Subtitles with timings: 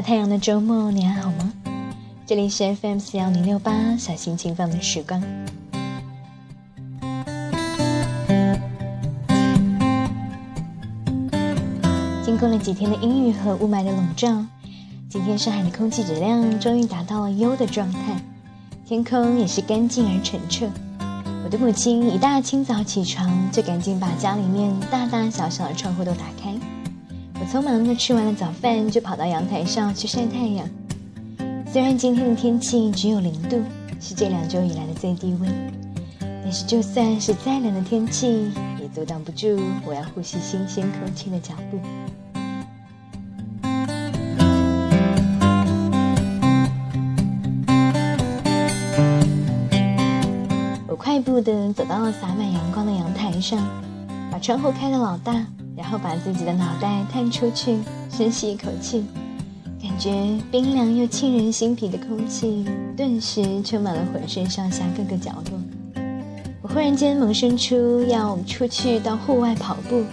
[0.00, 1.52] 太阳的周末，你还好吗？
[2.26, 5.22] 这里是 FM 四幺零六八小心情放的时光。
[12.24, 14.44] 经过了几天的阴雨和雾霾的笼罩，
[15.08, 18.16] 今天上海的空气质量终于达到了优的状态，
[18.86, 20.66] 天空也是干净而澄澈。
[21.44, 26.54] 我的母亲一大清早起床，就赶紧把家里面大大小小的窗户都打开。
[27.40, 30.68] 我匆忙的吃完了早饭，就跑到阳台上去晒太阳。
[31.72, 33.56] 虽然今天的天气只有零度，
[33.98, 35.50] 是这两周以来的最低温，
[36.20, 41.80] 但是就算是再冷的天气，也阻挡不住我要呼吸新鲜空气的脚步。
[50.86, 53.66] 我快步的走到了洒满阳光的阳台上，
[54.30, 55.42] 把窗户开得老大。
[55.76, 57.78] 然后把自己的脑袋探出去，
[58.10, 59.04] 深吸一口气，
[59.82, 62.64] 感觉冰凉又沁人心脾的空气
[62.96, 66.02] 顿时充满了浑身上下各个角落。
[66.62, 70.04] 我忽然间萌生出要出去到户外跑步、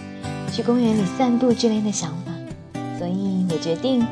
[0.50, 2.32] 去公园里散步之类的想法，
[2.98, 4.04] 所以我决定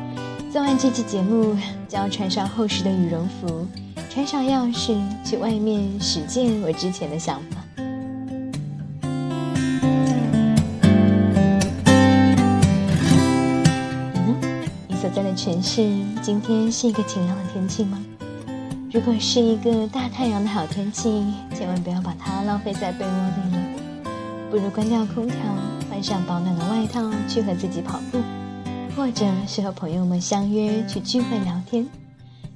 [0.53, 1.55] 做完这期节目，
[1.89, 3.65] 就要穿上厚实的羽绒服，
[4.09, 4.95] 穿上钥匙
[5.25, 7.63] 去外面实践我之前的想法。
[15.37, 15.87] 城市，
[16.23, 18.03] 今天是一个晴朗的天气吗？
[18.91, 23.63] 如果是一个大太阳的好天气，千万不要把它浪费在被窝里了。
[24.49, 25.37] 不如关掉空调，
[25.91, 28.17] 换上保暖的外套，去和自己跑步，
[28.95, 31.87] 或者是和朋友们相约去聚会聊天，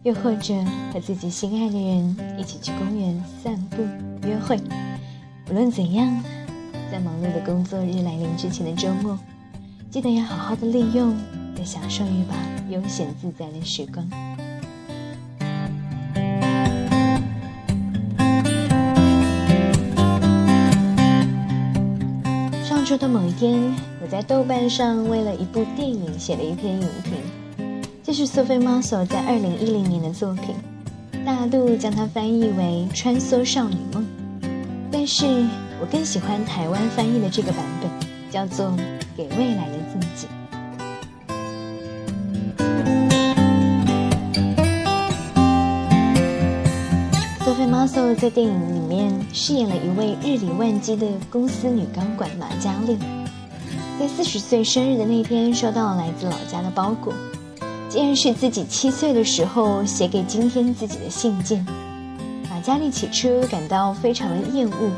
[0.02, 0.56] 又或者
[0.92, 3.84] 和自己心爱的人一起去公园散步
[4.28, 4.60] 约会。
[5.52, 6.20] 无论怎样，
[6.92, 9.16] 在忙碌的工作日来临之前的周末，
[9.92, 11.16] 记得要好好的利用。
[11.64, 12.36] 享受一把
[12.70, 14.08] 悠闲自在的时光。
[22.64, 27.14] 上周的某一天，我在豆瓣上为了一部电影写了一篇影评，
[28.04, 30.56] 这是苏菲玛索在二零一零年的作品，
[31.26, 34.04] 大陆将它翻译为《穿梭少女梦》，
[34.92, 35.26] 但是
[35.80, 37.90] 我更喜欢台湾翻译的这个版本，
[38.32, 38.68] 叫做
[39.16, 40.28] 《给未来的自己》。
[48.16, 52.98] 在电影里面饰演了一位日理万机的公司女高管马嘉丽，
[54.00, 57.14] 在四十岁生日的那天收到了来自老家的包裹，
[57.90, 61.66] 竟然是自己七岁的时候写给今天自己的信件。
[62.50, 64.92] 马嘉丽起初感到非常的厌恶，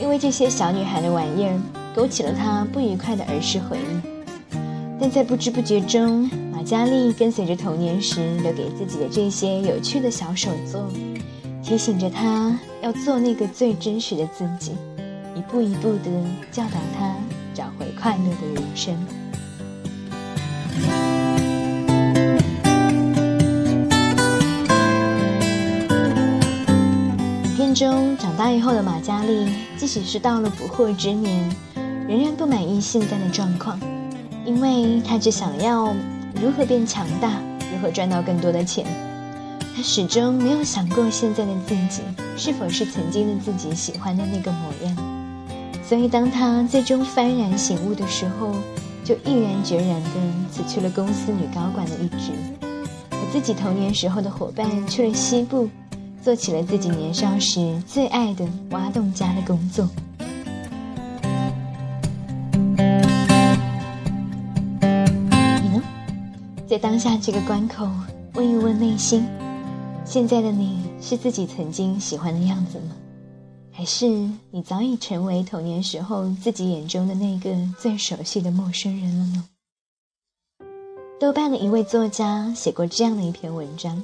[0.00, 1.60] 因为这些小女孩的玩意儿
[1.94, 4.56] 勾起了她不愉快的儿时回忆。
[5.00, 10.86] 但在不知不觉中，马嘉丽跟随着童年时留给自己的这些有趣的小手作。
[11.62, 14.72] 提醒着他要做那个最真实的自己，
[15.34, 16.10] 一步一步的
[16.50, 17.14] 教导他
[17.54, 18.94] 找回快乐的人生。
[27.56, 31.48] 片中长大以后的马嘉丽，即使是到了不惑之年，
[32.06, 33.80] 仍然不满意现在的状况，
[34.44, 35.94] 因为她只想要
[36.34, 37.30] 如何变强大，
[37.72, 38.84] 如何赚到更多的钱。
[39.74, 42.02] 他始终没有想过现在的自己
[42.36, 44.96] 是否是曾经的自己喜欢的那个模样，
[45.82, 48.54] 所以当他最终幡然醒悟的时候，
[49.02, 50.10] 就毅然决然地
[50.50, 52.32] 辞去了公司女高管的一职，
[53.10, 55.68] 和自己童年时候的伙伴去了西部，
[56.22, 59.88] 做起了自己年少时最爱的挖洞家的工作。
[65.62, 65.82] 你呢？
[66.66, 67.88] 在当下这个关口，
[68.34, 69.26] 问一问内心。
[70.04, 72.96] 现在的你是自己曾经喜欢的样子吗？
[73.70, 74.06] 还是
[74.50, 79.44] 你早已成为童年时候自己眼中的那个最熟悉的陌生人了呢？
[81.18, 84.02] 豆瓣的一位作家写过这样的一篇文章，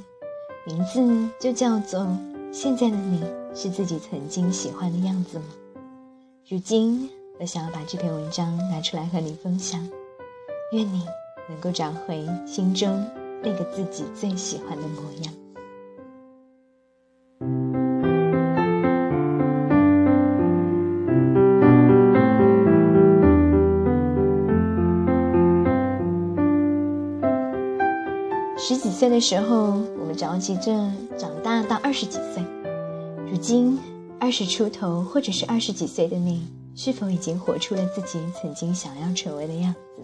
[0.67, 2.01] 名字就叫做
[2.53, 3.21] 《现在的你
[3.53, 5.45] 是自己曾经喜欢的样子吗》。
[6.49, 9.87] 如今，我想要把这篇文章拿出来和你分享，
[10.73, 11.05] 愿你
[11.49, 13.05] 能够找回心中
[13.43, 15.35] 那个自己最喜欢的模样。
[28.99, 30.73] 岁的时候，我们着急着
[31.17, 32.43] 长大到二十几岁。
[33.31, 33.79] 如今，
[34.19, 36.43] 二十出头或者是二十几岁的你，
[36.75, 40.03] 是否已经活出了自己曾经想要成为的样子？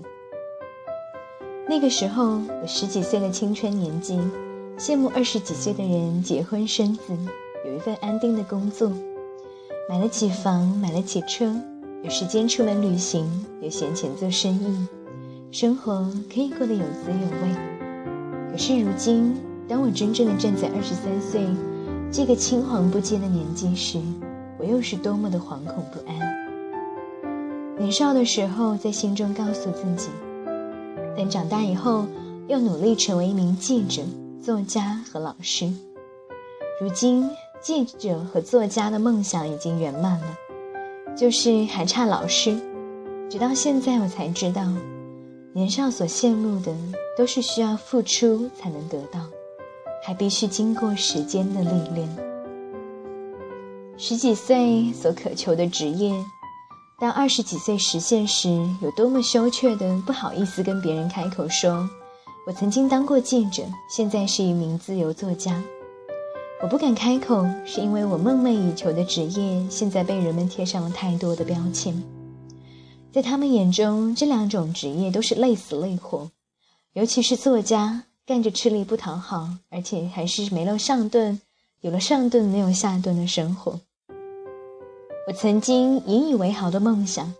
[1.68, 4.16] 那个时候，我十几岁的青春年纪，
[4.78, 7.18] 羡慕二十几岁的人结婚生子，
[7.66, 8.92] 有一份安定的工作，
[9.88, 11.52] 买得起房，买得起车，
[12.04, 13.28] 有时间出门旅行，
[13.60, 14.86] 有闲钱做生意，
[15.50, 17.73] 生活可以过得有滋有味。
[18.54, 19.36] 可是如今，
[19.68, 21.44] 当我真正的站在二十三岁
[22.08, 23.98] 这个青黄不接的年纪时，
[24.60, 26.16] 我又是多么的惶恐不安。
[27.76, 30.08] 年少的时候，在心中告诉自己，
[31.16, 32.06] 等长大以后，
[32.46, 34.02] 要努力成为一名记者、
[34.40, 35.68] 作家和老师。
[36.80, 37.28] 如今，
[37.60, 40.38] 记者和作家的梦想已经圆满了，
[41.16, 42.56] 就是还差老师。
[43.28, 44.62] 直到现在，我才知道，
[45.52, 46.72] 年少所羡慕的，
[47.16, 49.20] 都是需要付出才能得到。
[50.06, 52.06] 还必须经过时间的历练。
[53.96, 56.12] 十几岁所渴求的职业，
[57.00, 58.50] 到二十几岁实现时，
[58.82, 61.88] 有多么羞怯的不好意思跟别人开口说
[62.46, 65.62] ：“我曾经当过记者，现在是一名自由作家。”
[66.62, 72.02] 我不敢开口，是因为我梦寐以求的职业，现在被人们贴上了太多的标签。
[73.10, 76.30] 在他们眼中，这两种职业都是累死累活，
[76.94, 78.04] 尤其是作家。
[78.26, 81.38] 干着吃力不讨好，而且还是没了上顿，
[81.82, 83.78] 有了上顿没有下顿的生活。
[85.28, 87.34] 我曾经引以为豪的梦想，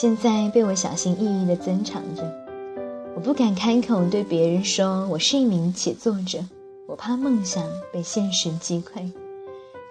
[0.00, 2.28] 现在被我小心翼翼地珍藏着。
[3.14, 6.44] 我不敢开口对别人说我是一名写作者，
[6.88, 7.62] 我怕梦想
[7.92, 9.08] 被现实击溃，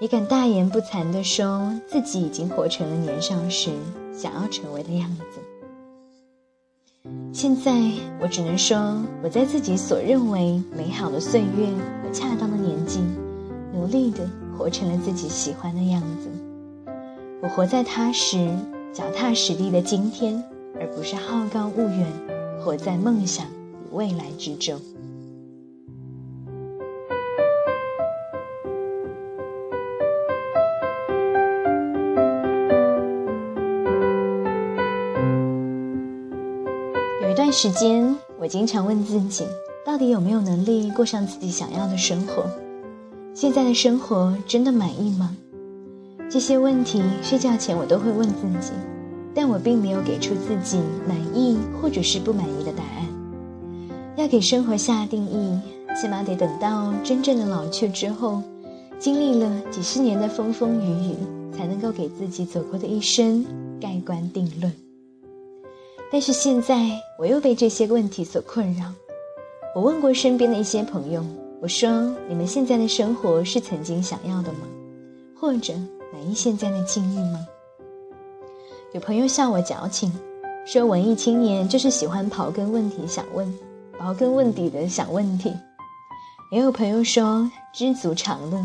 [0.01, 3.69] 也敢大言不惭地说自己已经活成了年少时
[4.13, 5.44] 想要成为的样子。
[7.31, 7.71] 现在
[8.21, 8.77] 我只能说，
[9.21, 11.67] 我在自己所认为美好的岁月
[12.01, 13.01] 和恰当的年纪，
[13.73, 16.29] 努力的活成了自己喜欢的样子。
[17.41, 18.49] 我活在踏实、
[18.93, 20.41] 脚踏实地的今天，
[20.79, 22.07] 而不是好高骛远，
[22.63, 24.79] 活在梦想与未来之中。
[37.57, 39.45] 时间，我经常问自己，
[39.85, 42.43] 到底有没有能力过上自己想要的生活？
[43.33, 45.33] 现在的生活真的满意吗？
[46.29, 48.73] 这些问题，睡觉前我都会问自己，
[49.33, 53.07] 但我并没有给出自己满意或者是不满意的答案。
[54.17, 55.57] 要给生活下定义，
[55.95, 58.43] 起码得等到真正的老去之后，
[58.99, 61.15] 经历了几十年的风风雨雨，
[61.57, 63.45] 才能够给自己走过的一生
[63.79, 64.69] 盖棺定论。
[66.15, 66.77] 但是现在
[67.19, 68.85] 我又被这些问题所困扰。
[69.75, 71.21] 我问过身边的一些朋友，
[71.61, 71.89] 我说
[72.29, 74.59] ：“你们现在的生活是曾经想要的吗？
[75.37, 75.73] 或者
[76.13, 77.45] 满意现在的境遇吗？”
[78.95, 80.09] 有朋友笑我矫情，
[80.65, 83.53] 说文艺青年就是喜欢刨根问底想问，
[83.99, 85.51] 刨根问底的想问题。
[86.49, 88.57] 也有朋友说知足常乐，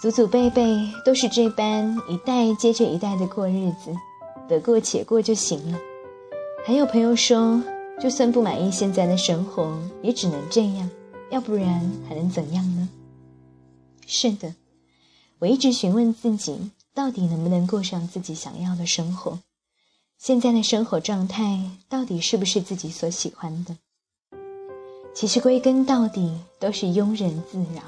[0.00, 3.92] 祖祖辈辈都是这般一代接着一代的过日子，
[4.48, 5.76] 得过且过就行了。
[6.62, 7.62] 还有朋友说，
[8.00, 10.88] 就算不满意现在的生活，也只能这样，
[11.30, 12.88] 要不然还能怎样呢？
[14.06, 14.54] 是的，
[15.38, 19.40] 我一直询问自己，到底能不能过上自己想要的生活？
[20.18, 23.76] 现在的生活状态到底是不是自己所喜欢的？
[25.14, 27.82] 其实归根到底，都是庸人自扰。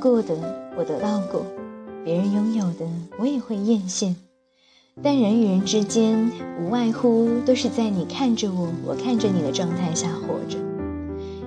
[0.00, 0.34] 过的，
[0.78, 1.42] 我得到过；
[2.02, 2.86] 别人拥有的，
[3.18, 4.14] 我也会艳羡。
[5.02, 10.58] 但人与人之间，无外乎都是在你看着我，我看着你的状态下活着。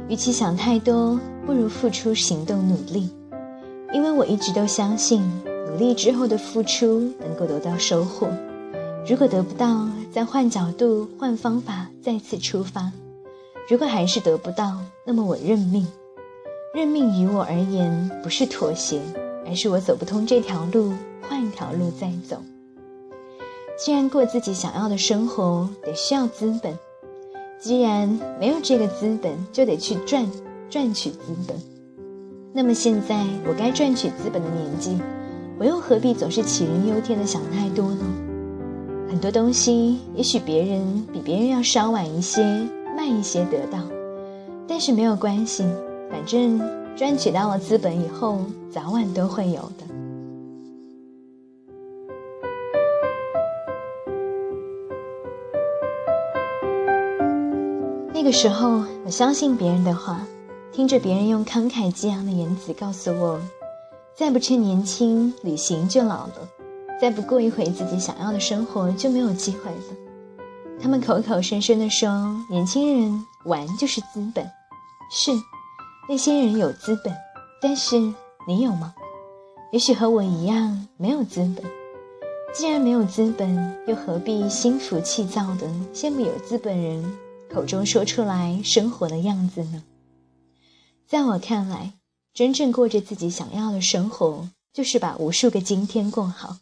[0.08, 3.10] 与其想太多，不如付出行动努力。
[3.92, 5.24] 因为我一直都相信，
[5.68, 8.28] 努力之后的付出能够得到收获。
[9.08, 12.92] 如果得不到，再换角度、换方法，再次出发。
[13.68, 15.88] 如果还是得不到，那么我认命。
[16.74, 19.00] 认命于我而言不是妥协，
[19.46, 22.38] 而是我走不通这条路，换一条路再走。
[23.78, 26.76] 既然过自己想要的生活得需要资本，
[27.60, 30.28] 既然没有这个资本，就得去赚
[30.68, 31.56] 赚取资本。
[32.52, 34.98] 那么现在我该赚取资本的年纪，
[35.60, 38.04] 我又何必总是杞人忧天的想太多呢？
[39.08, 42.42] 很多东西也许别人比别人要稍晚一些、
[42.98, 43.78] 慢一些得到，
[44.68, 45.64] 但是没有关系。
[46.14, 46.62] 反正
[46.96, 48.38] 赚取到了资本以后，
[48.72, 49.84] 早晚都会有的。
[58.14, 60.22] 那个时候，我相信别人的话，
[60.72, 63.42] 听着别人用慷慨激昂的言辞告诉我，
[64.16, 66.48] 再不趁年轻旅行就老了，
[67.02, 70.78] 再不过一回自己想要的生活就没有机会了。
[70.80, 72.08] 他们口口声声地说，
[72.52, 74.46] 年轻人玩就是资本，
[75.12, 75.32] 是
[76.10, 77.16] 那些人有资本，
[77.62, 77.98] 但是
[78.46, 78.94] 你有吗？
[79.72, 81.64] 也许和我一样没有资本。
[82.54, 87.18] 既然没有资本，又何必心浮气躁的羡慕有资本人
[87.50, 89.82] 口中说出来生活的样子呢？
[91.08, 91.94] 在我看来，
[92.34, 96.58] 真正过着自己想要的生活，就是把无数个今天过好。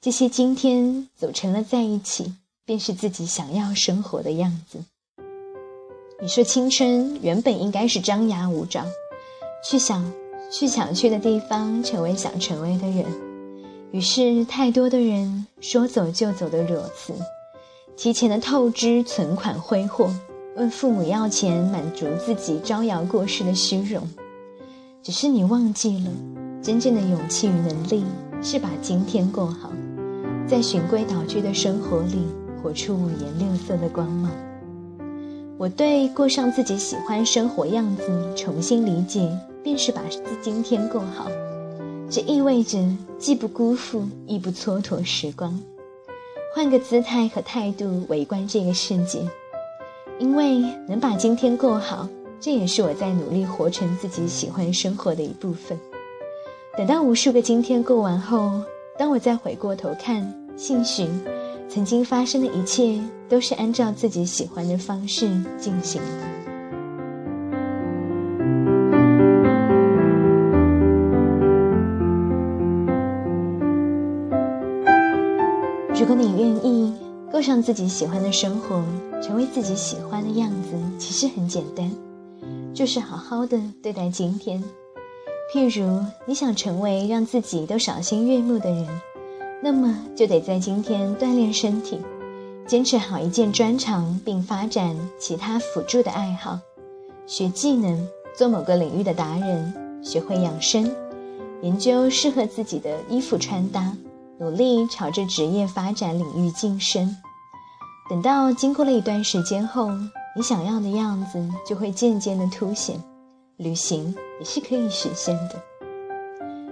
[0.00, 4.84] 这些今天组成了在一起，便是自己想要生活的样子。
[6.22, 8.86] 你说青春原本应该是张牙舞爪，
[9.68, 10.12] 去想
[10.52, 13.04] 去想去的地方，成为想成为的人。
[13.90, 17.12] 于是，太多的人说走就走的裸辞，
[17.96, 20.14] 提前的透支存款挥霍，
[20.54, 24.08] 问父母要钱满足自己招摇过市的虚荣。
[25.02, 26.10] 只是你忘记了，
[26.62, 28.04] 真正的勇气与能力
[28.40, 29.72] 是把今天过好，
[30.46, 32.28] 在循规蹈矩的生活里
[32.62, 34.30] 活出五颜六色的光芒。
[35.62, 38.02] 我对过上自己喜欢生活样子
[38.34, 39.30] 重新理解，
[39.62, 40.02] 便是把
[40.42, 41.30] 今天过好。
[42.10, 42.80] 这意味着
[43.16, 45.56] 既不辜负，亦不蹉跎时光，
[46.52, 49.20] 换个姿态和态度围观这个世界，
[50.18, 52.08] 因为能把今天过好，
[52.40, 55.78] 这也是我在努力活成自己喜欢生活的一部分。
[56.76, 58.50] 等到无数个今天过完后，
[58.98, 61.06] 当我再回过头看，兴许
[61.74, 63.00] 曾经发生的一切
[63.30, 65.26] 都是按照自己喜欢的方式
[65.56, 66.08] 进行的。
[75.98, 76.92] 如果你愿意
[77.30, 78.84] 过上自己喜欢的生活，
[79.22, 81.90] 成为自己喜欢的样子，其实很简单，
[82.74, 84.62] 就是好好的对待今天。
[85.54, 88.86] 譬如你想成为让自己都赏心悦目的人，
[89.62, 92.00] 那么就得在今天锻炼身体，
[92.66, 96.58] 坚持好一件专长，并发展其他辅助的爱好，
[97.26, 100.90] 学技能，做某个领域的达人，学会养生，
[101.62, 103.96] 研究适合自己的衣服穿搭。
[104.38, 107.16] 努力朝着职业发展领域晋升，
[108.10, 109.88] 等到经过了一段时间后，
[110.34, 113.00] 你想要的样子就会渐渐的凸显。
[113.58, 115.62] 旅行也是可以实现的。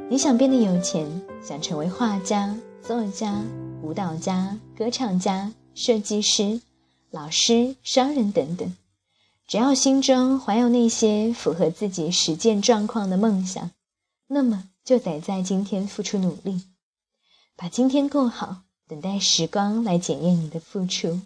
[0.09, 1.07] 你想变得有钱，
[1.41, 3.45] 想成为画家、作家、
[3.83, 6.61] 舞蹈家、歌唱家、设计师、
[7.11, 8.75] 老师、商人等等，
[9.47, 13.71] 只要心中怀有那些符合自己实践状况的梦想，
[14.27, 16.63] 那么就得在今天付出努力。
[17.55, 21.21] 把今天过好，等待时光来检验你的付出。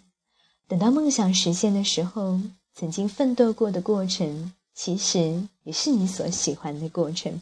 [0.67, 2.39] 等到梦想实现的时候，
[2.73, 7.41] 曾经奋斗过的过程，其实也是你所喜欢的过程。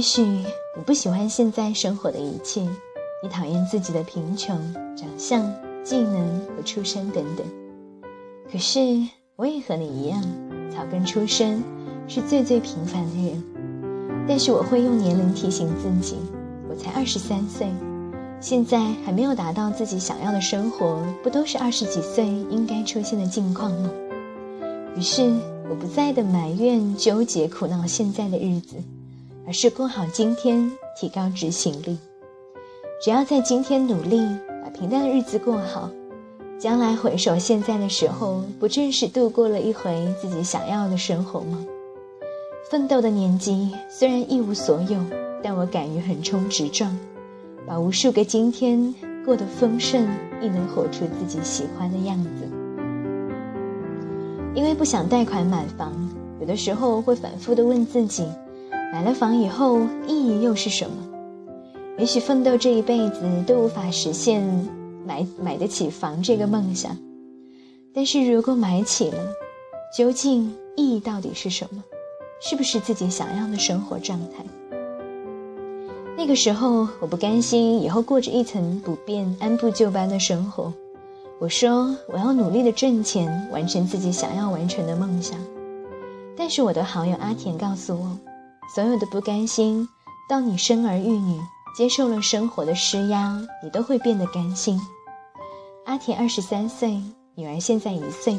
[0.00, 2.62] 也许你不喜欢现在生活的一切，
[3.22, 4.58] 你讨厌自己的贫穷、
[4.96, 5.44] 长相。
[5.84, 7.46] 技能和出身等等，
[8.50, 8.80] 可是
[9.36, 10.22] 我也和你一样，
[10.74, 11.62] 草根出身，
[12.08, 13.44] 是最最平凡的人。
[14.26, 16.16] 但是我会用年龄提醒自己，
[16.70, 17.68] 我才二十三岁，
[18.40, 23.90] 现在还没有达到自己想要的生活，不都是二十几岁应该出现的境况吗？
[24.96, 25.30] 于是
[25.68, 28.76] 我不再的埋怨、纠结、苦恼现在的日子，
[29.46, 31.98] 而是过好今天，提高执行力。
[33.02, 34.20] 只要在今天努力。
[34.62, 35.90] 把平淡的日子过好，
[36.58, 41.64] 将来回首现在的时候，不正是度过了一回自己想要的生活吗？
[42.70, 45.00] 奋斗的年纪虽然一无所有，
[45.42, 46.94] 但我敢于横冲直撞，
[47.66, 48.94] 把无数个今天
[49.24, 50.06] 过得丰盛，
[50.42, 52.30] 亦能活出自己喜欢的样子。
[54.54, 55.90] 因为不想贷款买房，
[56.38, 58.26] 有的时候会反复的问自己：
[58.92, 60.96] 买了房以后，意义又是什么？
[61.98, 64.42] 也许奋斗这一辈子都无法实现
[65.06, 66.96] 买买得起房这个梦想，
[67.94, 69.18] 但是如果买起了，
[69.96, 71.84] 究竟意义到底是什么？
[72.40, 74.44] 是不是自己想要的生活状态？
[76.16, 80.72] 那个时候我不甘心以后过着一层不变、按部就班的生活，
[81.38, 85.38] 我说我要努力的挣钱，完成自己想要完成的梦想。
[86.36, 88.18] 但是我的好友阿田告诉我，
[88.74, 89.88] 所有的不甘心，
[90.28, 91.40] 到你生儿育女。
[91.76, 94.78] 接受了生活的施压，你都会变得甘心。
[95.86, 97.00] 阿田二十三岁，
[97.36, 98.38] 女儿现在一岁。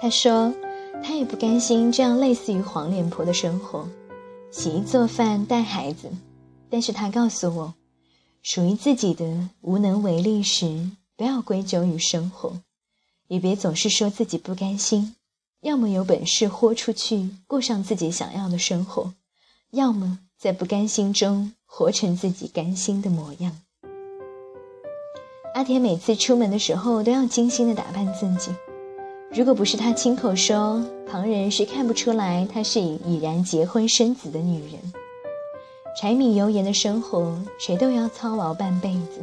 [0.00, 0.54] 他说，
[1.02, 3.86] 他也不甘心这样类似于黄脸婆的生活，
[4.52, 6.10] 洗衣做饭带孩子，
[6.70, 7.74] 但是他告诉我，
[8.42, 12.52] 属于自己的无能为力时，不要归咎于生活，
[13.26, 15.16] 也别总是说自己不甘心。
[15.62, 19.10] 要么有本事豁出去，过上自己想要的生活；
[19.72, 23.52] 要么在不甘心中活成自己甘心的模样。
[25.54, 28.50] 阿田每次出门的时候都要精心的打扮自己，
[29.30, 34.80] 如果不是他亲口说，旁人是看不出来她是已已然结婚生子的女人。
[36.00, 39.20] 柴米油盐的生活，谁都要操劳半辈子。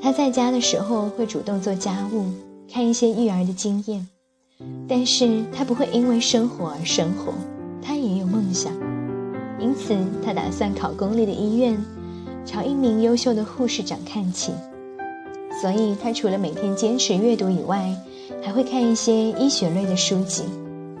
[0.00, 2.30] 他在家的时候会主动做家务，
[2.72, 4.08] 看一些育儿的经验，
[4.88, 7.34] 但是他不会因为生活而生活，
[7.82, 8.72] 他也有梦想，
[9.60, 11.76] 因此他打算考公立的医院，
[12.46, 14.52] 朝一名优秀的护士长看齐。
[15.60, 17.94] 所以，他除了每天坚持阅读以外，
[18.40, 20.44] 还会看一些医学类的书籍。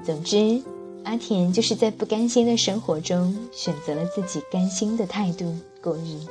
[0.04, 0.60] 总之，
[1.04, 6.30] 阿田就是在不甘心的生活中，选择了自己甘心的态度过日子。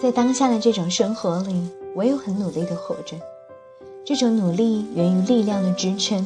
[0.00, 3.16] 在当下的这种生活里，我有很努力的活着。
[4.08, 6.24] 这种努力源于力量的支撑，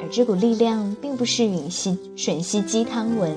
[0.00, 3.32] 而这股力量并不是吮吸吮吸鸡汤文。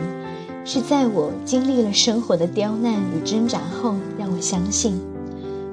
[0.66, 5.00] 是在我经历了生活的刁难与挣扎后，让我相信，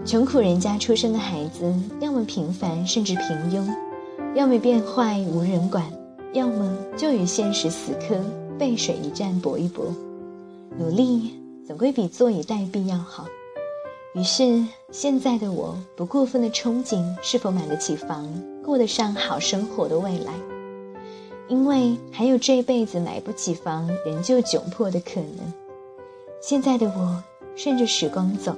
[0.04, 3.66] 穷苦人家出生的孩子，要么平凡甚至平庸，
[4.34, 5.82] 要么变坏无人管，
[6.34, 8.22] 要么就与现实死磕，
[8.58, 9.86] 背水一战搏一搏。
[10.78, 11.30] 努力
[11.66, 13.24] 总归比坐以待毙要好。
[14.14, 18.28] 于是，现在的我不过分的憧憬是否买得起房，
[18.62, 20.32] 过得上好生活的未来。
[21.48, 25.52] 因为还有这辈子买不起房，仍旧窘迫的可能。
[26.42, 27.22] 现在的我
[27.56, 28.54] 顺着时光走，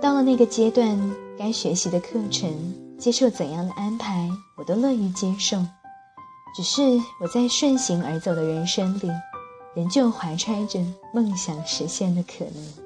[0.00, 2.50] 到了那个阶段，该学习的课程，
[2.98, 5.56] 接受怎样的安排，我都乐于接受。
[6.54, 6.82] 只是
[7.20, 9.10] 我在顺行而走的人生里，
[9.74, 10.80] 仍旧怀揣着
[11.14, 12.85] 梦想实现的可能。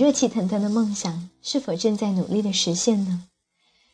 [0.00, 3.24] 热气腾腾的梦想是否正在努力的实现呢？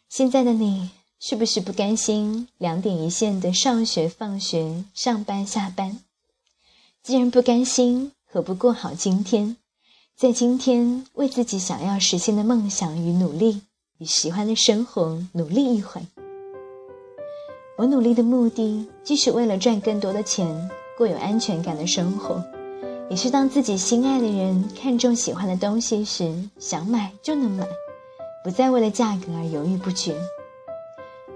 [0.09, 5.99] 现在的你是不是不甘心两点一线的上学、放学、上班、下班？
[7.03, 9.57] 既然不甘心，何不过好今天？
[10.17, 13.63] 在今天为自己想要实现的梦想与努力
[13.99, 16.01] 与喜欢的生活努力一回。
[17.79, 22.45] 我努力的目的，既是为了赚更多的钱，过有安全感的生活。
[23.09, 27.65] 也是当自己心爱的人看中喜欢的东西时，想买就能买，
[28.43, 30.15] 不再为了价格而犹豫不决。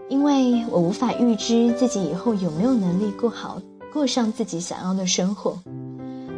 [0.08, 5.56] 因为我无法预知自己以后有没有能力过好过上自己想要的生活，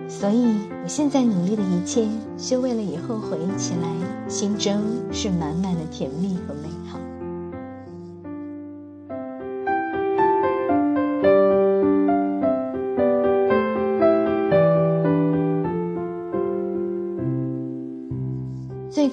[0.08, 6.68] 所以我现在努力的一切，是为了以后回忆起来，心中是满满的甜蜜和美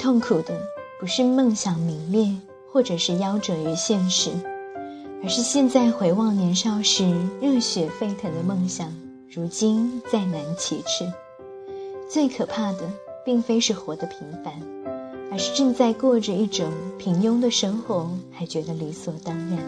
[0.09, 0.59] 痛苦的
[0.99, 2.35] 不是梦想泯灭，
[2.73, 4.31] 或者是夭折于现实，
[5.21, 8.91] 而是现在回望年少时热血沸腾的梦想，
[9.31, 11.05] 如今再难启齿。
[12.09, 12.91] 最可怕的，
[13.23, 14.51] 并非是活得平凡，
[15.31, 19.59] 而是正在过着一种平庸的生活，还觉得理所当然。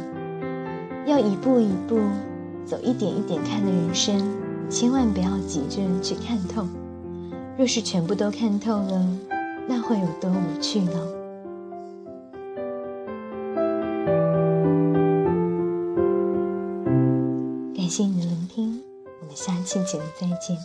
[1.06, 2.00] 要一步一步
[2.66, 4.20] 走，一点一点看的人生，
[4.72, 6.66] 千万不要急着去看透。
[7.60, 9.06] 若是全部都看透了，
[9.74, 10.92] 那会有多无趣呢？
[17.74, 18.84] 感谢你的聆听，
[19.22, 20.58] 我们下期节目再见。